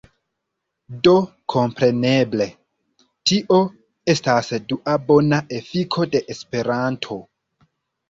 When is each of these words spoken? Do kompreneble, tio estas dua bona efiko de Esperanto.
Do 1.07 1.11
kompreneble, 1.55 2.47
tio 3.31 3.61
estas 4.17 4.53
dua 4.75 4.99
bona 5.13 5.43
efiko 5.63 6.11
de 6.13 6.27
Esperanto. 6.39 7.25